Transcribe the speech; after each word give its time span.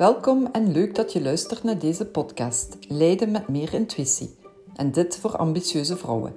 Welkom 0.00 0.48
en 0.52 0.72
leuk 0.72 0.94
dat 0.94 1.12
je 1.12 1.22
luistert 1.22 1.62
naar 1.62 1.78
deze 1.78 2.06
podcast 2.06 2.76
Leiden 2.88 3.30
met 3.30 3.48
meer 3.48 3.74
intuïtie. 3.74 4.34
En 4.76 4.92
dit 4.92 5.16
voor 5.16 5.36
ambitieuze 5.36 5.96
vrouwen. 5.96 6.34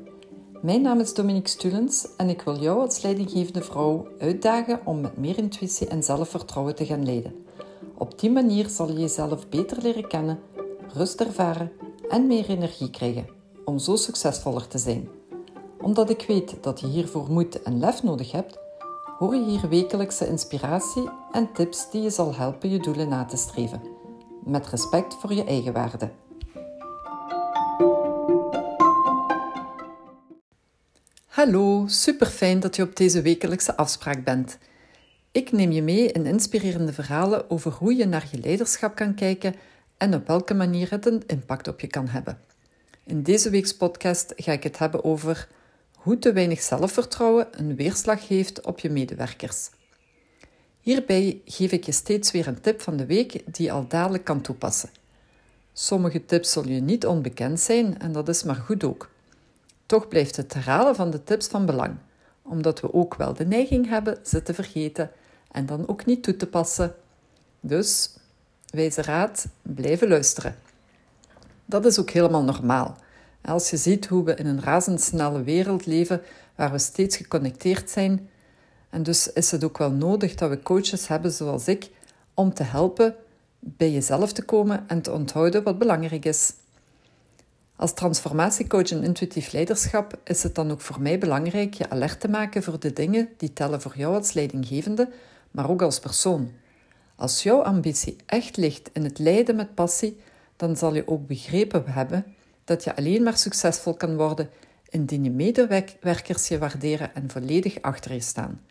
Mijn 0.61 0.81
naam 0.81 0.99
is 0.99 1.13
Dominique 1.13 1.49
Stulens 1.49 2.07
en 2.17 2.29
ik 2.29 2.41
wil 2.41 2.59
jou 2.59 2.79
als 2.79 3.01
leidinggevende 3.01 3.61
vrouw 3.61 4.07
uitdagen 4.19 4.79
om 4.85 5.01
met 5.01 5.17
meer 5.17 5.37
intuïtie 5.37 5.87
en 5.87 6.03
zelfvertrouwen 6.03 6.75
te 6.75 6.85
gaan 6.85 7.05
leiden. 7.05 7.45
Op 7.97 8.19
die 8.19 8.31
manier 8.31 8.69
zal 8.69 8.87
je 8.87 8.99
jezelf 8.99 9.49
beter 9.49 9.81
leren 9.81 10.07
kennen, 10.07 10.39
rust 10.93 11.21
ervaren 11.21 11.71
en 12.09 12.27
meer 12.27 12.49
energie 12.49 12.89
krijgen 12.89 13.27
om 13.65 13.79
zo 13.79 13.95
succesvoller 13.95 14.67
te 14.67 14.77
zijn. 14.77 15.09
Omdat 15.81 16.09
ik 16.09 16.25
weet 16.27 16.55
dat 16.61 16.79
je 16.79 16.87
hiervoor 16.87 17.31
moed 17.31 17.61
en 17.61 17.79
lef 17.79 18.03
nodig 18.03 18.31
hebt, 18.31 18.57
hoor 19.23 19.35
je 19.35 19.43
hier 19.43 19.69
wekelijkse 19.69 20.27
inspiratie 20.27 21.09
en 21.31 21.53
tips 21.53 21.91
die 21.91 22.01
je 22.01 22.09
zal 22.09 22.35
helpen 22.35 22.69
je 22.69 22.79
doelen 22.79 23.09
na 23.09 23.25
te 23.25 23.37
streven. 23.37 23.81
Met 24.45 24.67
respect 24.67 25.13
voor 25.13 25.33
je 25.33 25.43
eigen 25.43 25.73
waarde. 25.73 26.11
Hallo, 31.25 31.83
super 31.87 32.27
fijn 32.27 32.59
dat 32.59 32.75
je 32.75 32.83
op 32.83 32.95
deze 32.95 33.21
wekelijkse 33.21 33.77
afspraak 33.77 34.23
bent. 34.23 34.57
Ik 35.31 35.51
neem 35.51 35.71
je 35.71 35.81
mee 35.81 36.11
in 36.11 36.25
inspirerende 36.25 36.93
verhalen 36.93 37.49
over 37.49 37.71
hoe 37.71 37.95
je 37.95 38.05
naar 38.05 38.27
je 38.31 38.39
leiderschap 38.39 38.95
kan 38.95 39.15
kijken 39.15 39.55
en 39.97 40.13
op 40.13 40.27
welke 40.27 40.53
manier 40.53 40.89
het 40.89 41.05
een 41.05 41.23
impact 41.27 41.67
op 41.67 41.79
je 41.79 41.87
kan 41.87 42.07
hebben. 42.07 42.39
In 43.05 43.23
deze 43.23 43.49
weeks 43.49 43.75
podcast 43.75 44.33
ga 44.35 44.51
ik 44.51 44.63
het 44.63 44.77
hebben 44.77 45.03
over 45.03 45.47
hoe 46.03 46.19
te 46.19 46.33
weinig 46.33 46.61
zelfvertrouwen 46.61 47.47
een 47.51 47.75
weerslag 47.75 48.27
heeft 48.27 48.61
op 48.61 48.79
je 48.79 48.89
medewerkers. 48.89 49.69
Hierbij 50.81 51.41
geef 51.45 51.71
ik 51.71 51.83
je 51.83 51.91
steeds 51.91 52.31
weer 52.31 52.47
een 52.47 52.61
tip 52.61 52.81
van 52.81 52.97
de 52.97 53.05
week 53.05 53.31
die 53.31 53.65
je 53.65 53.71
al 53.71 53.87
dadelijk 53.87 54.23
kan 54.23 54.41
toepassen. 54.41 54.89
Sommige 55.73 56.25
tips 56.25 56.51
zullen 56.51 56.73
je 56.73 56.81
niet 56.81 57.05
onbekend 57.05 57.59
zijn 57.59 57.99
en 57.99 58.11
dat 58.11 58.29
is 58.29 58.43
maar 58.43 58.55
goed 58.55 58.83
ook. 58.83 59.09
Toch 59.85 60.07
blijft 60.07 60.35
het 60.35 60.53
herhalen 60.53 60.95
van 60.95 61.09
de 61.09 61.23
tips 61.23 61.47
van 61.47 61.65
belang, 61.65 61.95
omdat 62.41 62.79
we 62.79 62.93
ook 62.93 63.15
wel 63.15 63.33
de 63.33 63.45
neiging 63.45 63.89
hebben 63.89 64.17
ze 64.23 64.43
te 64.43 64.53
vergeten 64.53 65.11
en 65.51 65.65
dan 65.65 65.87
ook 65.87 66.05
niet 66.05 66.23
toe 66.23 66.35
te 66.35 66.47
passen. 66.47 66.95
Dus, 67.59 68.15
wijze 68.69 69.01
raad, 69.01 69.47
blijven 69.61 70.07
luisteren. 70.07 70.55
Dat 71.65 71.85
is 71.85 71.99
ook 71.99 72.09
helemaal 72.09 72.43
normaal. 72.43 72.97
Als 73.45 73.69
je 73.69 73.77
ziet 73.77 74.05
hoe 74.05 74.23
we 74.23 74.35
in 74.35 74.45
een 74.45 74.61
razendsnelle 74.61 75.43
wereld 75.43 75.85
leven 75.85 76.21
waar 76.55 76.71
we 76.71 76.77
steeds 76.77 77.17
geconnecteerd 77.17 77.89
zijn, 77.89 78.29
en 78.89 79.03
dus 79.03 79.33
is 79.33 79.51
het 79.51 79.63
ook 79.63 79.77
wel 79.77 79.91
nodig 79.91 80.35
dat 80.35 80.49
we 80.49 80.63
coaches 80.63 81.07
hebben 81.07 81.31
zoals 81.31 81.67
ik 81.67 81.89
om 82.33 82.53
te 82.53 82.63
helpen 82.63 83.15
bij 83.59 83.91
jezelf 83.91 84.33
te 84.33 84.43
komen 84.43 84.83
en 84.87 85.01
te 85.01 85.11
onthouden 85.11 85.63
wat 85.63 85.77
belangrijk 85.77 86.25
is. 86.25 86.53
Als 87.75 87.93
transformatiecoach 87.93 88.91
en 88.91 89.03
intuïtief 89.03 89.51
leiderschap 89.51 90.19
is 90.23 90.43
het 90.43 90.55
dan 90.55 90.71
ook 90.71 90.81
voor 90.81 91.01
mij 91.01 91.17
belangrijk 91.17 91.73
je 91.73 91.89
alert 91.89 92.19
te 92.19 92.29
maken 92.29 92.63
voor 92.63 92.79
de 92.79 92.93
dingen 92.93 93.29
die 93.37 93.53
tellen 93.53 93.81
voor 93.81 93.93
jou 93.97 94.15
als 94.15 94.33
leidinggevende, 94.33 95.09
maar 95.51 95.69
ook 95.69 95.81
als 95.81 95.99
persoon. 95.99 96.51
Als 97.15 97.43
jouw 97.43 97.61
ambitie 97.61 98.15
echt 98.25 98.57
ligt 98.57 98.89
in 98.93 99.03
het 99.03 99.19
leiden 99.19 99.55
met 99.55 99.75
passie, 99.75 100.19
dan 100.55 100.77
zal 100.77 100.95
je 100.95 101.07
ook 101.07 101.27
begrepen 101.27 101.83
hebben 101.85 102.25
dat 102.63 102.83
je 102.83 102.95
alleen 102.95 103.23
maar 103.23 103.37
succesvol 103.37 103.93
kan 103.93 104.15
worden 104.15 104.49
indien 104.89 105.23
je 105.23 105.31
medewerkers 105.31 106.47
je 106.47 106.57
waarderen 106.57 107.15
en 107.15 107.29
volledig 107.29 107.81
achter 107.81 108.13
je 108.13 108.19
staan. 108.19 108.61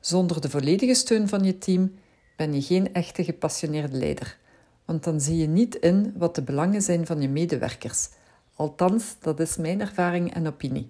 Zonder 0.00 0.40
de 0.40 0.50
volledige 0.50 0.94
steun 0.94 1.28
van 1.28 1.44
je 1.44 1.58
team 1.58 1.94
ben 2.36 2.54
je 2.54 2.62
geen 2.62 2.92
echte 2.94 3.24
gepassioneerde 3.24 3.96
leider, 3.96 4.38
want 4.84 5.04
dan 5.04 5.20
zie 5.20 5.36
je 5.36 5.46
niet 5.46 5.74
in 5.74 6.14
wat 6.16 6.34
de 6.34 6.42
belangen 6.42 6.82
zijn 6.82 7.06
van 7.06 7.20
je 7.20 7.28
medewerkers. 7.28 8.08
Althans, 8.54 9.16
dat 9.20 9.40
is 9.40 9.56
mijn 9.56 9.80
ervaring 9.80 10.34
en 10.34 10.46
opinie. 10.46 10.88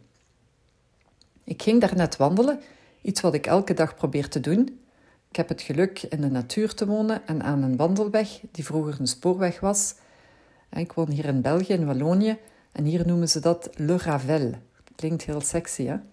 Ik 1.44 1.62
ging 1.62 1.80
daar 1.80 1.96
net 1.96 2.16
wandelen, 2.16 2.60
iets 3.02 3.20
wat 3.20 3.34
ik 3.34 3.46
elke 3.46 3.74
dag 3.74 3.94
probeer 3.94 4.28
te 4.28 4.40
doen. 4.40 4.80
Ik 5.30 5.36
heb 5.36 5.48
het 5.48 5.62
geluk 5.62 6.02
in 6.02 6.20
de 6.20 6.30
natuur 6.30 6.74
te 6.74 6.86
wonen 6.86 7.26
en 7.26 7.42
aan 7.42 7.62
een 7.62 7.76
wandelweg 7.76 8.40
die 8.50 8.64
vroeger 8.64 8.96
een 9.00 9.06
spoorweg 9.06 9.60
was 9.60 9.94
ik 10.70 10.92
woon 10.92 11.10
hier 11.10 11.24
in 11.24 11.42
België, 11.42 11.72
in 11.72 11.86
Wallonië, 11.86 12.38
en 12.72 12.84
hier 12.84 13.06
noemen 13.06 13.28
ze 13.28 13.40
dat 13.40 13.70
Le 13.74 13.96
Ravel. 13.98 14.50
Klinkt 14.96 15.24
heel 15.24 15.40
sexy, 15.40 15.84
hè? 15.84 15.96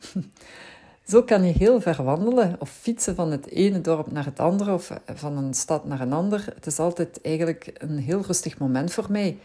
Zo 1.08 1.24
kan 1.24 1.44
je 1.44 1.54
heel 1.54 1.82
ver 1.82 2.04
wandelen 2.04 2.56
of 2.60 2.70
fietsen 2.70 3.16
van 3.16 3.32
het 3.32 3.50
ene 3.50 3.82
dorp 3.82 4.12
naar 4.12 4.26
het 4.26 4.40
andere 4.40 4.74
of 4.74 4.92
van 5.14 5.38
een 5.38 5.54
stad 5.54 5.86
naar 5.86 6.00
een 6.00 6.14
ander. 6.14 6.46
Het 6.56 6.66
is 6.66 6.80
altijd 6.80 7.22
eigenlijk 7.22 7.72
een 7.78 7.98
heel 7.98 8.22
rustig 8.22 8.58
moment 8.58 8.94
voor 8.94 9.06
mij, 9.10 9.38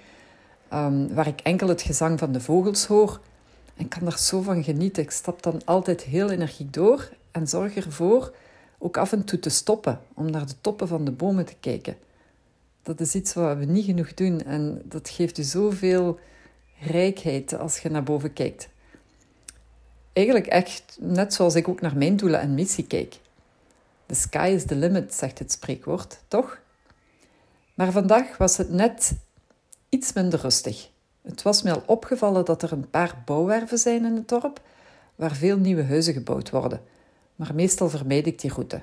um, 0.73 1.15
waar 1.15 1.27
ik 1.27 1.41
enkel 1.41 1.69
het 1.69 1.83
gezang 1.83 2.19
van 2.19 2.33
de 2.33 2.41
vogels 2.41 2.87
hoor. 2.87 3.21
En 3.77 3.89
kan 3.89 4.05
daar 4.05 4.19
zo 4.19 4.43
van 4.43 4.65
genieten. 4.65 5.03
Ik 5.03 5.11
stap 5.11 5.43
dan 5.43 5.61
altijd 5.65 6.03
heel 6.03 6.31
energiek 6.31 6.73
door 6.73 7.09
en 7.31 7.49
zorg 7.49 7.77
ervoor 7.77 8.33
ook 8.79 8.97
af 8.97 9.13
en 9.13 9.25
toe 9.25 9.39
te 9.39 9.51
stoppen 9.51 10.01
om 10.15 10.31
naar 10.31 10.47
de 10.47 10.61
toppen 10.61 10.89
van 10.89 11.05
de 11.05 11.11
bomen 11.11 11.45
te 11.45 11.55
kijken. 11.61 11.97
Dat 12.89 13.01
is 13.01 13.15
iets 13.15 13.35
wat 13.35 13.57
we 13.57 13.65
niet 13.65 13.85
genoeg 13.85 14.15
doen 14.15 14.43
en 14.43 14.83
dat 14.85 15.09
geeft 15.09 15.39
u 15.39 15.43
zoveel 15.43 16.19
rijkheid 16.81 17.59
als 17.59 17.79
je 17.79 17.91
naar 17.91 18.03
boven 18.03 18.33
kijkt. 18.33 18.69
Eigenlijk 20.13 20.47
echt 20.47 20.97
net 21.01 21.35
zoals 21.35 21.55
ik 21.55 21.69
ook 21.69 21.81
naar 21.81 21.97
mijn 21.97 22.17
doelen 22.17 22.41
en 22.41 22.55
missie 22.55 22.87
kijk. 22.87 23.19
The 24.07 24.15
sky 24.15 24.51
is 24.55 24.65
the 24.65 24.75
limit, 24.75 25.15
zegt 25.15 25.39
het 25.39 25.53
spreekwoord, 25.53 26.21
toch? 26.29 26.61
Maar 27.75 27.93
vandaag 27.93 28.37
was 28.37 28.57
het 28.57 28.71
net 28.71 29.13
iets 29.89 30.13
minder 30.13 30.41
rustig. 30.41 30.89
Het 31.23 31.43
was 31.43 31.63
me 31.63 31.73
al 31.73 31.83
opgevallen 31.87 32.45
dat 32.45 32.63
er 32.63 32.73
een 32.73 32.91
paar 32.91 33.23
bouwwerven 33.25 33.79
zijn 33.79 34.05
in 34.05 34.15
het 34.15 34.29
dorp, 34.29 34.61
waar 35.15 35.35
veel 35.35 35.57
nieuwe 35.57 35.85
huizen 35.85 36.13
gebouwd 36.13 36.51
worden. 36.51 36.81
Maar 37.37 37.55
meestal 37.55 37.89
vermijd 37.89 38.27
ik 38.27 38.41
die 38.41 38.53
route 38.53 38.83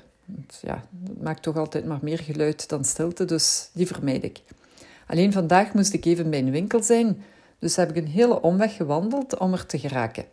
ja, 0.60 0.84
dat 0.90 1.22
maakt 1.22 1.42
toch 1.42 1.56
altijd 1.56 1.84
maar 1.84 1.98
meer 2.02 2.18
geluid 2.18 2.68
dan 2.68 2.84
stilte, 2.84 3.24
dus 3.24 3.70
die 3.72 3.86
vermijd 3.86 4.24
ik. 4.24 4.42
Alleen 5.06 5.32
vandaag 5.32 5.72
moest 5.72 5.92
ik 5.92 6.04
even 6.04 6.30
bij 6.30 6.38
een 6.38 6.50
winkel 6.50 6.82
zijn, 6.82 7.24
dus 7.58 7.76
heb 7.76 7.90
ik 7.90 7.96
een 7.96 8.10
hele 8.10 8.40
omweg 8.40 8.76
gewandeld 8.76 9.38
om 9.38 9.52
er 9.52 9.66
te 9.66 9.78
geraken. 9.78 10.24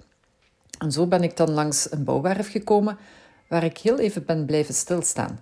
En 0.78 0.92
zo 0.92 1.08
ben 1.08 1.24
ik 1.24 1.38
dan 1.38 1.52
langs 1.52 1.92
een 1.92 2.04
bouwwerf 2.04 2.52
gekomen 2.52 2.98
waar 3.48 3.64
ik 3.64 3.78
heel 3.78 4.00
even 4.00 4.26
ben 4.26 4.46
blijven 4.46 4.74
stilstaan. 4.74 5.40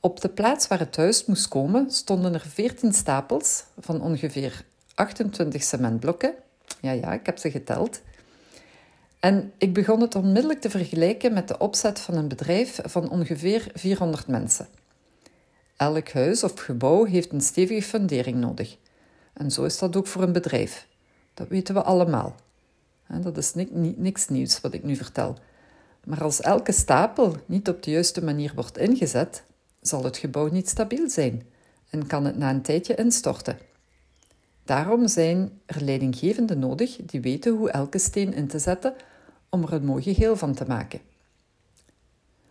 Op 0.00 0.20
de 0.20 0.28
plaats 0.28 0.68
waar 0.68 0.78
het 0.78 0.96
huis 0.96 1.24
moest 1.24 1.48
komen 1.48 1.90
stonden 1.90 2.34
er 2.34 2.46
veertien 2.48 2.92
stapels 2.92 3.64
van 3.78 4.00
ongeveer 4.00 4.64
28 4.94 5.62
cementblokken. 5.62 6.34
Ja, 6.80 6.90
ja, 6.90 7.12
ik 7.12 7.26
heb 7.26 7.38
ze 7.38 7.50
geteld. 7.50 8.00
En 9.24 9.52
ik 9.58 9.74
begon 9.74 10.00
het 10.00 10.14
onmiddellijk 10.14 10.60
te 10.60 10.70
vergelijken 10.70 11.32
met 11.32 11.48
de 11.48 11.58
opzet 11.58 12.00
van 12.00 12.14
een 12.14 12.28
bedrijf 12.28 12.80
van 12.82 13.10
ongeveer 13.10 13.66
400 13.74 14.26
mensen. 14.26 14.68
Elk 15.76 16.10
huis 16.10 16.44
of 16.44 16.52
gebouw 16.60 17.04
heeft 17.04 17.32
een 17.32 17.40
stevige 17.40 17.82
fundering 17.82 18.36
nodig. 18.36 18.76
En 19.32 19.50
zo 19.50 19.64
is 19.64 19.78
dat 19.78 19.96
ook 19.96 20.06
voor 20.06 20.22
een 20.22 20.32
bedrijf. 20.32 20.86
Dat 21.34 21.48
weten 21.48 21.74
we 21.74 21.82
allemaal. 21.82 22.34
Dat 23.20 23.36
is 23.36 23.52
niks 23.96 24.28
nieuws 24.28 24.60
wat 24.60 24.74
ik 24.74 24.82
nu 24.82 24.96
vertel. 24.96 25.36
Maar 26.06 26.22
als 26.22 26.40
elke 26.40 26.72
stapel 26.72 27.36
niet 27.46 27.68
op 27.68 27.82
de 27.82 27.90
juiste 27.90 28.24
manier 28.24 28.52
wordt 28.54 28.78
ingezet, 28.78 29.42
zal 29.80 30.04
het 30.04 30.16
gebouw 30.16 30.48
niet 30.48 30.68
stabiel 30.68 31.10
zijn 31.10 31.46
en 31.90 32.06
kan 32.06 32.24
het 32.24 32.36
na 32.36 32.50
een 32.50 32.62
tijdje 32.62 32.94
instorten. 32.94 33.58
Daarom 34.64 35.08
zijn 35.08 35.60
er 35.66 35.82
leidinggevenden 35.82 36.58
nodig 36.58 36.96
die 36.96 37.20
weten 37.20 37.56
hoe 37.56 37.70
elke 37.70 37.98
steen 37.98 38.34
in 38.34 38.46
te 38.46 38.58
zetten 38.58 38.94
om 39.54 39.62
er 39.62 39.72
een 39.72 39.84
mooi 39.84 40.02
geheel 40.02 40.36
van 40.36 40.54
te 40.54 40.64
maken. 40.66 41.00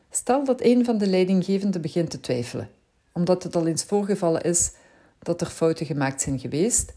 Stel 0.09 0.45
dat 0.45 0.61
een 0.61 0.85
van 0.85 0.97
de 0.97 1.07
leidinggevenden 1.07 1.81
begint 1.81 2.09
te 2.09 2.19
twijfelen, 2.19 2.69
omdat 3.11 3.43
het 3.43 3.55
al 3.55 3.67
eens 3.67 3.83
voorgevallen 3.83 4.41
is 4.41 4.71
dat 5.19 5.41
er 5.41 5.47
fouten 5.47 5.85
gemaakt 5.85 6.21
zijn 6.21 6.39
geweest, 6.39 6.93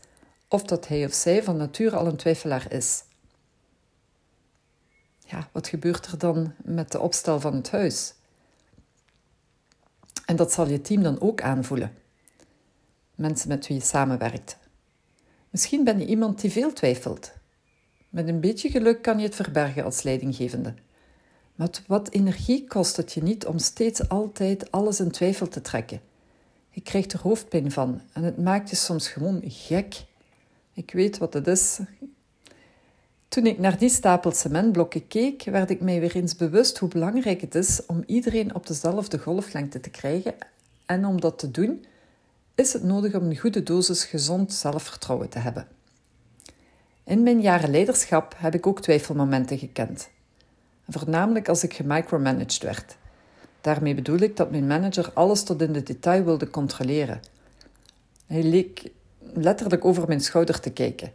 of 0.49 0.63
dat 0.63 0.89
hij 0.89 1.05
of 1.05 1.13
zij 1.13 1.43
van 1.43 1.57
nature 1.57 1.97
al 1.97 2.07
een 2.07 2.17
twijfelaar 2.17 2.73
is. 2.73 3.05
Ja, 5.19 5.49
wat 5.53 5.69
gebeurt 5.69 6.07
er 6.07 6.19
dan 6.19 6.55
met 6.63 6.93
de 6.93 7.01
opstel 7.01 7.41
van 7.41 7.55
het 7.55 7.71
huis? 7.71 8.15
En 10.27 10.37
dat 10.37 10.53
zal 10.53 10.69
je 10.69 10.81
team 10.81 11.03
dan 11.03 11.21
ook 11.21 11.43
aanvoelen. 11.43 11.95
Mensen 13.15 13.49
met 13.49 13.67
wie 13.67 13.77
je 13.77 13.83
samenwerkt. 13.83 14.57
Misschien 15.51 15.85
ben 15.85 15.99
je 15.99 16.07
iemand 16.07 16.41
die 16.41 16.51
veel 16.51 16.73
twijfelt, 16.73 17.33
met 18.17 18.29
een 18.29 18.41
beetje 18.41 18.71
geluk 18.71 19.03
kan 19.03 19.19
je 19.19 19.25
het 19.25 19.35
verbergen 19.35 19.85
als 19.85 20.03
leidinggevende. 20.03 20.75
Maar 21.55 21.69
wat 21.87 22.11
energie 22.11 22.67
kost 22.69 22.97
het 22.97 23.13
je 23.13 23.23
niet 23.23 23.47
om 23.47 23.59
steeds 23.59 24.09
altijd 24.09 24.71
alles 24.71 25.01
in 25.01 25.11
twijfel 25.11 25.49
te 25.49 25.61
trekken? 25.61 26.01
Je 26.71 26.81
krijgt 26.81 27.13
er 27.13 27.21
hoofdpijn 27.21 27.73
van 27.73 28.01
en 28.13 28.23
het 28.23 28.39
maakt 28.39 28.71
je 28.71 28.77
soms 28.77 29.09
gewoon 29.09 29.43
gek. 29.45 30.05
Ik 30.73 30.91
weet 30.93 31.19
wat 31.19 31.35
het 31.35 31.47
is. 31.47 31.79
Toen 33.29 33.47
ik 33.47 33.59
naar 33.59 33.79
die 33.79 33.89
stapel 33.89 34.33
cementblokken 34.33 35.07
keek, 35.07 35.45
werd 35.45 35.71
ik 35.71 35.81
mij 35.81 36.01
weer 36.01 36.17
eens 36.17 36.37
bewust 36.37 36.79
hoe 36.79 36.89
belangrijk 36.89 37.41
het 37.41 37.55
is 37.55 37.87
om 37.87 38.03
iedereen 38.07 38.55
op 38.55 38.67
dezelfde 38.67 39.19
golflengte 39.19 39.81
te 39.81 39.91
krijgen 39.91 40.35
en 40.87 41.07
om 41.07 41.21
dat 41.21 41.39
te 41.39 41.51
doen 41.51 41.85
is 42.55 42.73
het 42.73 42.83
nodig 42.83 43.15
om 43.15 43.23
een 43.23 43.39
goede 43.39 43.63
dosis 43.63 44.05
gezond 44.05 44.53
zelfvertrouwen 44.53 45.29
te 45.29 45.39
hebben. 45.39 45.76
In 47.07 47.23
mijn 47.23 47.41
jaren 47.41 47.71
leiderschap 47.71 48.35
heb 48.37 48.55
ik 48.55 48.67
ook 48.67 48.81
twijfelmomenten 48.81 49.59
gekend. 49.59 50.09
Voornamelijk 50.89 51.49
als 51.49 51.63
ik 51.63 51.75
gemicromanaged 51.75 52.63
werd. 52.63 52.97
Daarmee 53.61 53.95
bedoel 53.95 54.19
ik 54.19 54.37
dat 54.37 54.51
mijn 54.51 54.67
manager 54.67 55.11
alles 55.15 55.43
tot 55.43 55.63
in 55.63 55.73
de 55.73 55.83
detail 55.83 56.25
wilde 56.25 56.51
controleren. 56.51 57.21
Hij 58.27 58.43
leek 58.43 58.91
letterlijk 59.19 59.85
over 59.85 60.07
mijn 60.07 60.21
schouder 60.21 60.61
te 60.61 60.71
kijken. 60.71 61.13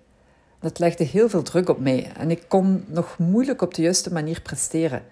Dat 0.59 0.79
legde 0.79 1.03
heel 1.03 1.29
veel 1.29 1.43
druk 1.43 1.69
op 1.69 1.79
mij 1.79 2.11
en 2.17 2.31
ik 2.31 2.43
kon 2.47 2.85
nog 2.87 3.17
moeilijk 3.17 3.61
op 3.61 3.73
de 3.73 3.81
juiste 3.81 4.13
manier 4.13 4.41
presteren. 4.41 5.03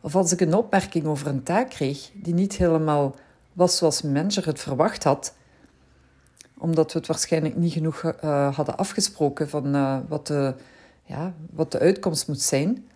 Of 0.00 0.14
als 0.14 0.32
ik 0.32 0.40
een 0.40 0.54
opmerking 0.54 1.06
over 1.06 1.26
een 1.26 1.42
taak 1.42 1.70
kreeg 1.70 2.10
die 2.14 2.34
niet 2.34 2.56
helemaal 2.56 3.14
was 3.52 3.76
zoals 3.76 4.02
mijn 4.02 4.14
manager 4.14 4.46
het 4.46 4.60
verwacht 4.60 5.04
had, 5.04 5.34
omdat 6.58 6.92
we 6.92 6.98
het 6.98 7.08
waarschijnlijk 7.08 7.56
niet 7.56 7.72
genoeg 7.72 8.02
uh, 8.02 8.56
hadden 8.56 8.76
afgesproken 8.76 9.48
van 9.48 9.76
uh, 9.76 9.98
wat, 10.08 10.26
de, 10.26 10.54
ja, 11.04 11.34
wat 11.50 11.72
de 11.72 11.78
uitkomst 11.78 12.28
moet 12.28 12.40
zijn, 12.42 12.88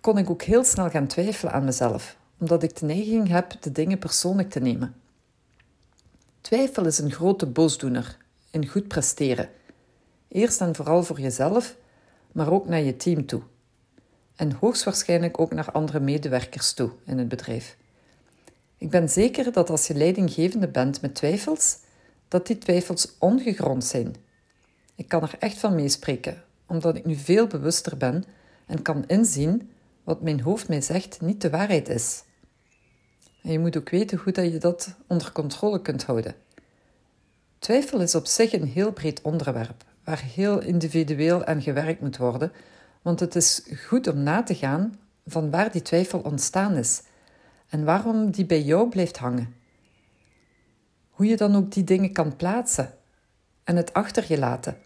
kon 0.00 0.18
ik 0.18 0.30
ook 0.30 0.42
heel 0.42 0.64
snel 0.64 0.90
gaan 0.90 1.06
twijfelen 1.06 1.52
aan 1.52 1.64
mezelf, 1.64 2.16
omdat 2.38 2.62
ik 2.62 2.76
de 2.76 2.86
neiging 2.86 3.28
heb 3.28 3.56
de 3.60 3.72
dingen 3.72 3.98
persoonlijk 3.98 4.50
te 4.50 4.60
nemen. 4.60 4.94
Twijfel 6.40 6.86
is 6.86 6.98
een 6.98 7.12
grote 7.12 7.46
boosdoener 7.46 8.16
in 8.50 8.68
goed 8.68 8.88
presteren. 8.88 9.48
Eerst 10.28 10.60
en 10.60 10.74
vooral 10.74 11.02
voor 11.02 11.20
jezelf, 11.20 11.76
maar 12.32 12.52
ook 12.52 12.68
naar 12.68 12.80
je 12.80 12.96
team 12.96 13.26
toe. 13.26 13.42
En 14.36 14.52
hoogstwaarschijnlijk 14.52 15.40
ook 15.40 15.52
naar 15.52 15.72
andere 15.72 16.00
medewerkers 16.00 16.72
toe 16.72 16.90
in 17.04 17.18
het 17.18 17.28
bedrijf. 17.28 17.76
Ik 18.78 18.90
ben 18.90 19.08
zeker 19.08 19.52
dat 19.52 19.70
als 19.70 19.86
je 19.86 19.94
leidinggevende 19.94 20.68
bent 20.68 21.00
met 21.00 21.14
twijfels, 21.14 21.76
dat 22.34 22.46
die 22.46 22.58
twijfels 22.58 23.14
ongegrond 23.18 23.84
zijn. 23.84 24.16
Ik 24.94 25.08
kan 25.08 25.22
er 25.22 25.36
echt 25.38 25.58
van 25.58 25.74
meespreken, 25.74 26.42
omdat 26.66 26.96
ik 26.96 27.04
nu 27.04 27.14
veel 27.14 27.46
bewuster 27.46 27.96
ben 27.96 28.24
en 28.66 28.82
kan 28.82 29.06
inzien 29.06 29.70
wat 30.04 30.22
mijn 30.22 30.40
hoofd 30.40 30.68
mij 30.68 30.80
zegt 30.80 31.20
niet 31.20 31.40
de 31.40 31.50
waarheid 31.50 31.88
is. 31.88 32.22
En 33.42 33.52
je 33.52 33.58
moet 33.58 33.76
ook 33.76 33.90
weten 33.90 34.18
hoe 34.18 34.32
dat 34.32 34.52
je 34.52 34.58
dat 34.58 34.94
onder 35.06 35.32
controle 35.32 35.80
kunt 35.82 36.04
houden. 36.04 36.34
Twijfel 37.58 38.00
is 38.00 38.14
op 38.14 38.26
zich 38.26 38.52
een 38.52 38.66
heel 38.66 38.92
breed 38.92 39.22
onderwerp, 39.22 39.84
waar 40.04 40.22
heel 40.22 40.60
individueel 40.60 41.44
aan 41.44 41.62
gewerkt 41.62 42.00
moet 42.00 42.16
worden, 42.16 42.52
want 43.02 43.20
het 43.20 43.36
is 43.36 43.62
goed 43.86 44.06
om 44.06 44.22
na 44.22 44.42
te 44.42 44.54
gaan 44.54 44.98
van 45.26 45.50
waar 45.50 45.72
die 45.72 45.82
twijfel 45.82 46.20
ontstaan 46.20 46.76
is 46.76 47.02
en 47.68 47.84
waarom 47.84 48.30
die 48.30 48.46
bij 48.46 48.62
jou 48.62 48.88
blijft 48.88 49.16
hangen. 49.16 49.62
Hoe 51.14 51.26
je 51.26 51.36
dan 51.36 51.56
ook 51.56 51.72
die 51.72 51.84
dingen 51.84 52.12
kan 52.12 52.36
plaatsen 52.36 52.94
en 53.64 53.76
het 53.76 53.92
achter 53.92 54.24
je 54.28 54.38
laten. 54.38 54.76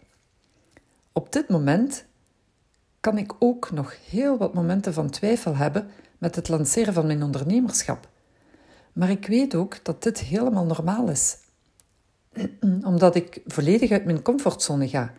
Op 1.11 1.31
dit 1.31 1.49
moment 1.49 2.05
kan 2.99 3.17
ik 3.17 3.33
ook 3.39 3.71
nog 3.71 3.95
heel 4.09 4.37
wat 4.37 4.53
momenten 4.53 4.93
van 4.93 5.09
twijfel 5.09 5.55
hebben 5.55 5.89
met 6.17 6.35
het 6.35 6.49
lanceren 6.49 6.93
van 6.93 7.05
mijn 7.05 7.23
ondernemerschap. 7.23 8.07
Maar 8.93 9.09
ik 9.09 9.27
weet 9.27 9.55
ook 9.55 9.83
dat 9.83 10.03
dit 10.03 10.19
helemaal 10.19 10.65
normaal 10.65 11.09
is. 11.09 11.37
Omdat 12.83 13.15
ik 13.15 13.41
volledig 13.45 13.91
uit 13.91 14.05
mijn 14.05 14.21
comfortzone 14.21 14.89
ga. 14.89 15.13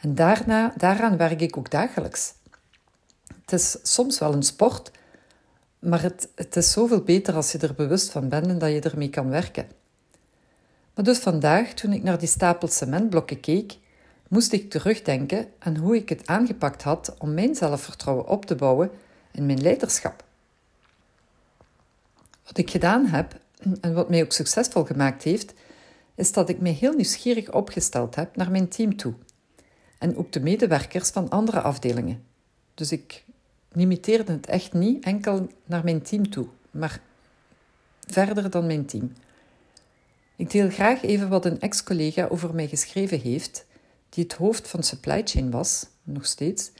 En 0.00 0.14
daarna, 0.14 0.74
daaraan 0.76 1.16
werk 1.16 1.40
ik 1.40 1.56
ook 1.56 1.70
dagelijks. 1.70 2.34
Het 3.40 3.52
is 3.52 3.78
soms 3.82 4.18
wel 4.18 4.32
een 4.32 4.42
sport, 4.42 4.90
maar 5.78 6.02
het, 6.02 6.28
het 6.34 6.56
is 6.56 6.72
zoveel 6.72 7.02
beter 7.02 7.34
als 7.34 7.52
je 7.52 7.58
er 7.58 7.74
bewust 7.74 8.10
van 8.10 8.28
bent 8.28 8.46
en 8.46 8.58
dat 8.58 8.70
je 8.70 8.80
ermee 8.80 9.10
kan 9.10 9.28
werken. 9.28 9.66
Maar 10.94 11.04
dus 11.04 11.18
vandaag, 11.18 11.72
toen 11.72 11.92
ik 11.92 12.02
naar 12.02 12.18
die 12.18 12.28
stapel 12.28 12.68
cementblokken 12.68 13.40
keek, 13.40 13.78
moest 14.28 14.52
ik 14.52 14.70
terugdenken 14.70 15.48
aan 15.58 15.76
hoe 15.76 15.96
ik 15.96 16.08
het 16.08 16.26
aangepakt 16.26 16.82
had 16.82 17.14
om 17.18 17.34
mijn 17.34 17.54
zelfvertrouwen 17.54 18.28
op 18.28 18.44
te 18.44 18.54
bouwen 18.54 18.90
in 19.32 19.46
mijn 19.46 19.62
leiderschap. 19.62 20.24
Wat 22.44 22.58
ik 22.58 22.70
gedaan 22.70 23.06
heb 23.06 23.38
en 23.80 23.94
wat 23.94 24.08
mij 24.08 24.22
ook 24.22 24.32
succesvol 24.32 24.84
gemaakt 24.84 25.22
heeft, 25.22 25.54
is 26.14 26.32
dat 26.32 26.48
ik 26.48 26.60
mij 26.60 26.72
heel 26.72 26.92
nieuwsgierig 26.92 27.52
opgesteld 27.52 28.14
heb 28.14 28.36
naar 28.36 28.50
mijn 28.50 28.68
team 28.68 28.96
toe. 28.96 29.14
En 29.98 30.16
ook 30.16 30.32
de 30.32 30.40
medewerkers 30.40 31.10
van 31.10 31.28
andere 31.28 31.60
afdelingen. 31.60 32.24
Dus 32.74 32.92
ik 32.92 33.24
limiteerde 33.72 34.32
het 34.32 34.46
echt 34.46 34.72
niet 34.72 35.04
enkel 35.04 35.48
naar 35.64 35.84
mijn 35.84 36.02
team 36.02 36.30
toe, 36.30 36.46
maar 36.70 37.00
verder 38.06 38.50
dan 38.50 38.66
mijn 38.66 38.86
team. 38.86 39.12
Ik 40.40 40.50
deel 40.50 40.70
graag 40.70 41.02
even 41.02 41.28
wat 41.28 41.44
een 41.44 41.60
ex-collega 41.60 42.26
over 42.26 42.54
mij 42.54 42.68
geschreven 42.68 43.20
heeft, 43.20 43.66
die 44.08 44.24
het 44.24 44.32
hoofd 44.32 44.68
van 44.68 44.82
supply 44.82 45.22
chain 45.24 45.50
was, 45.50 45.86
nog 46.02 46.26
steeds, 46.26 46.70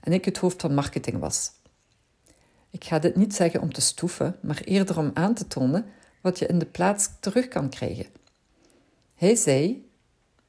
en 0.00 0.12
ik 0.12 0.24
het 0.24 0.38
hoofd 0.38 0.60
van 0.60 0.74
marketing 0.74 1.18
was. 1.18 1.50
Ik 2.70 2.84
ga 2.84 2.98
dit 2.98 3.16
niet 3.16 3.34
zeggen 3.34 3.60
om 3.60 3.72
te 3.72 3.80
stoeven, 3.80 4.36
maar 4.40 4.60
eerder 4.64 4.98
om 4.98 5.10
aan 5.14 5.34
te 5.34 5.46
tonen 5.46 5.84
wat 6.20 6.38
je 6.38 6.46
in 6.46 6.58
de 6.58 6.66
plaats 6.66 7.08
terug 7.20 7.48
kan 7.48 7.68
krijgen. 7.68 8.06
Hij 9.14 9.34
zei: 9.34 9.88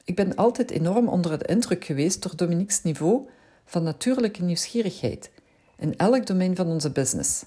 Ik 0.04 0.16
ben 0.16 0.34
altijd 0.34 0.70
enorm 0.70 1.08
onder 1.08 1.38
de 1.38 1.46
indruk 1.46 1.84
geweest 1.84 2.22
door 2.22 2.36
Dominique's 2.36 2.82
niveau 2.82 3.28
van 3.64 3.82
natuurlijke 3.82 4.42
nieuwsgierigheid 4.42 5.30
in 5.78 5.96
elk 5.96 6.26
domein 6.26 6.56
van 6.56 6.66
onze 6.66 6.90
business. 6.90 7.44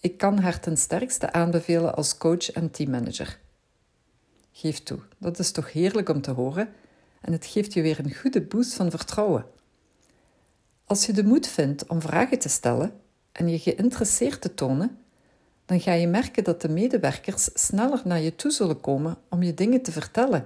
Ik 0.00 0.18
kan 0.18 0.38
haar 0.38 0.60
ten 0.60 0.76
sterkste 0.76 1.32
aanbevelen 1.32 1.94
als 1.94 2.18
coach 2.18 2.50
en 2.50 2.70
teammanager. 2.70 3.41
Geef 4.52 4.82
toe, 4.82 4.98
dat 5.18 5.38
is 5.38 5.50
toch 5.50 5.72
heerlijk 5.72 6.08
om 6.08 6.20
te 6.20 6.30
horen 6.30 6.68
en 7.20 7.32
het 7.32 7.46
geeft 7.46 7.72
je 7.72 7.82
weer 7.82 7.98
een 7.98 8.14
goede 8.14 8.42
boost 8.42 8.74
van 8.74 8.90
vertrouwen. 8.90 9.46
Als 10.84 11.06
je 11.06 11.12
de 11.12 11.24
moed 11.24 11.46
vindt 11.46 11.86
om 11.86 12.00
vragen 12.00 12.38
te 12.38 12.48
stellen 12.48 12.92
en 13.32 13.48
je 13.48 13.58
geïnteresseerd 13.58 14.40
te 14.40 14.54
tonen, 14.54 14.98
dan 15.64 15.80
ga 15.80 15.92
je 15.92 16.06
merken 16.06 16.44
dat 16.44 16.60
de 16.60 16.68
medewerkers 16.68 17.50
sneller 17.54 18.00
naar 18.04 18.20
je 18.20 18.36
toe 18.36 18.50
zullen 18.50 18.80
komen 18.80 19.16
om 19.28 19.42
je 19.42 19.54
dingen 19.54 19.82
te 19.82 19.92
vertellen 19.92 20.44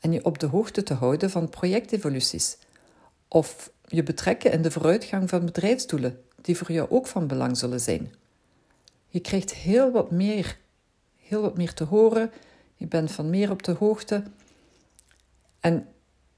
en 0.00 0.12
je 0.12 0.24
op 0.24 0.38
de 0.38 0.46
hoogte 0.46 0.82
te 0.82 0.94
houden 0.94 1.30
van 1.30 1.48
projectevoluties 1.48 2.56
of 3.28 3.70
je 3.84 4.02
betrekken 4.02 4.52
in 4.52 4.62
de 4.62 4.70
vooruitgang 4.70 5.28
van 5.28 5.44
bedrijfsdoelen 5.44 6.22
die 6.40 6.56
voor 6.56 6.72
jou 6.72 6.90
ook 6.90 7.06
van 7.06 7.26
belang 7.26 7.56
zullen 7.56 7.80
zijn. 7.80 8.14
Je 9.08 9.20
krijgt 9.20 9.54
heel 9.54 9.90
wat 9.90 10.10
meer, 10.10 10.58
heel 11.16 11.40
wat 11.40 11.56
meer 11.56 11.74
te 11.74 11.84
horen, 11.84 12.30
je 12.74 12.86
bent 12.86 13.12
van 13.12 13.30
meer 13.30 13.50
op 13.50 13.62
de 13.62 13.72
hoogte. 13.72 14.22
En 15.60 15.86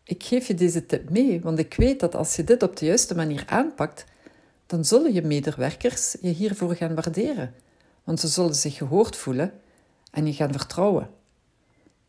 ik 0.02 0.22
geef 0.22 0.46
je 0.46 0.54
deze 0.54 0.86
tip 0.86 1.10
mee, 1.10 1.40
want 1.40 1.58
ik 1.58 1.74
weet 1.74 2.00
dat 2.00 2.14
als 2.14 2.36
je 2.36 2.44
dit 2.44 2.62
op 2.62 2.76
de 2.76 2.86
juiste 2.86 3.14
manier 3.14 3.44
aanpakt, 3.46 4.04
dan 4.66 4.84
zullen 4.84 5.12
je 5.12 5.22
medewerkers 5.22 6.16
je 6.20 6.28
hiervoor 6.28 6.74
gaan 6.74 6.94
waarderen. 6.94 7.54
Want 8.04 8.20
ze 8.20 8.28
zullen 8.28 8.54
zich 8.54 8.76
gehoord 8.76 9.16
voelen 9.16 9.52
en 10.10 10.26
je 10.26 10.32
gaan 10.32 10.52
vertrouwen. 10.52 11.10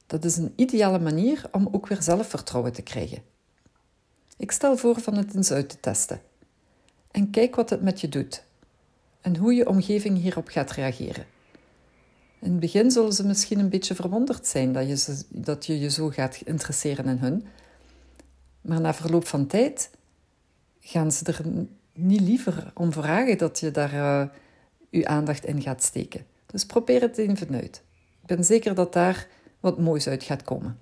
Dat 0.07 0.25
is 0.25 0.37
een 0.37 0.53
ideale 0.55 0.99
manier 0.99 1.45
om 1.51 1.69
ook 1.71 1.87
weer 1.87 2.01
zelfvertrouwen 2.01 2.73
te 2.73 2.81
krijgen. 2.81 3.23
Ik 4.37 4.51
stel 4.51 4.77
voor 4.77 4.99
van 4.99 5.15
het 5.15 5.35
eens 5.35 5.51
uit 5.51 5.69
te 5.69 5.79
testen. 5.79 6.21
En 7.11 7.29
kijk 7.29 7.55
wat 7.55 7.69
het 7.69 7.81
met 7.81 8.01
je 8.01 8.09
doet 8.09 8.43
en 9.21 9.35
hoe 9.35 9.53
je 9.53 9.69
omgeving 9.69 10.17
hierop 10.17 10.47
gaat 10.47 10.71
reageren. 10.71 11.25
In 12.39 12.51
het 12.51 12.59
begin 12.59 12.91
zullen 12.91 13.13
ze 13.13 13.25
misschien 13.25 13.59
een 13.59 13.69
beetje 13.69 13.95
verwonderd 13.95 14.47
zijn 14.47 14.73
dat 14.73 14.87
je, 14.87 15.23
dat 15.29 15.65
je 15.65 15.79
je 15.79 15.89
zo 15.89 16.09
gaat 16.09 16.41
interesseren 16.45 17.05
in 17.05 17.17
hun. 17.17 17.47
Maar 18.61 18.81
na 18.81 18.93
verloop 18.93 19.27
van 19.27 19.47
tijd 19.47 19.89
gaan 20.79 21.11
ze 21.11 21.25
er 21.25 21.41
niet 21.93 22.21
liever 22.21 22.71
om 22.73 22.91
vragen 22.91 23.37
dat 23.37 23.59
je 23.59 23.71
daar 23.71 23.93
uh, 23.93 24.25
je 24.89 25.07
aandacht 25.07 25.45
in 25.45 25.61
gaat 25.61 25.83
steken. 25.83 26.25
Dus 26.45 26.65
probeer 26.65 27.01
het 27.01 27.17
even 27.17 27.55
uit. 27.55 27.81
Ik 28.21 28.27
ben 28.35 28.43
zeker 28.43 28.75
dat 28.75 28.93
daar 28.93 29.27
wat 29.59 29.79
moois 29.79 30.07
uit 30.07 30.23
gaat 30.23 30.43
komen. 30.43 30.79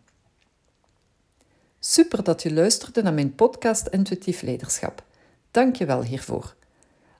Super 1.79 2.24
dat 2.24 2.41
je 2.43 2.53
luisterde 2.53 3.01
naar 3.01 3.13
mijn 3.13 3.35
podcast 3.35 3.88
Intuïtief 3.88 4.41
Leiderschap. 4.41 5.03
Dank 5.51 5.75
je 5.75 5.85
wel 5.85 6.03
hiervoor. 6.03 6.55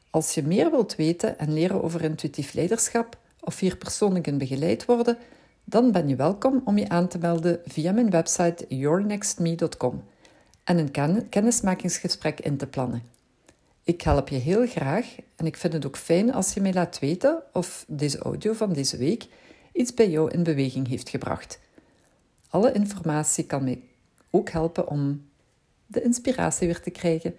Als 0.10 0.34
je 0.34 0.44
meer 0.44 0.72
wilt 0.72 0.96
weten 0.96 1.40
en 1.40 1.54
leren 1.54 1.84
over 1.84 2.02
intuïtief 2.02 2.54
leiderschap 2.54 3.18
of 3.46 3.60
hier 3.60 3.78
persoonlijk 3.78 4.38
begeleid 4.38 4.86
worden, 4.86 5.18
dan 5.64 5.92
ben 5.92 6.08
je 6.08 6.16
welkom 6.16 6.62
om 6.66 6.78
je 6.78 6.90
aan 6.90 7.08
te 7.08 7.18
melden 7.18 7.60
via 7.66 7.92
mijn 7.92 8.10
website 8.10 8.66
yournextme.com 8.68 10.04
en 10.64 10.78
een 10.78 11.30
kennismakingsgesprek 11.30 12.40
in 12.40 12.58
te 12.58 12.68
plannen. 12.68 13.04
Ik 13.84 14.02
help 14.02 14.30
je 14.30 14.36
heel 14.36 14.68
graag 14.68 15.16
en 15.36 15.46
ik 15.46 15.58
vind 15.58 15.74
het 15.74 15.86
ook 15.86 15.98
fijn 15.98 16.34
als 16.34 16.54
je 16.54 16.62
mij 16.62 16.74
laat 16.74 17.00
weten 17.00 17.44
of 17.54 17.86
deze 17.88 18.18
audio 18.18 18.54
van 18.54 18.74
deze 18.74 18.98
week 18.98 19.28
iets 19.74 19.94
bij 19.94 20.10
jou 20.10 20.32
in 20.32 20.44
beweging 20.44 20.88
heeft 20.88 21.10
gebracht. 21.10 21.60
Alle 22.50 22.72
informatie 22.72 23.46
kan 23.46 23.64
mij 23.64 23.82
ook 24.30 24.50
helpen 24.50 24.88
om 24.88 25.30
de 25.88 26.02
inspiratie 26.02 26.68
weer 26.68 26.82
te 26.82 26.90
krijgen. 26.90 27.36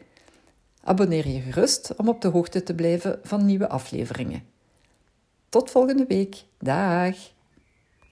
Abonneer 0.82 1.28
je 1.28 1.40
gerust 1.40 1.96
om 1.96 2.08
op 2.08 2.20
de 2.20 2.28
hoogte 2.28 2.62
te 2.62 2.74
blijven 2.74 3.20
van 3.22 3.46
nieuwe 3.46 3.68
afleveringen. 3.68 4.42
Tot 5.48 5.70
volgende 5.70 6.04
week. 6.06 6.44
Dag! 6.58 7.34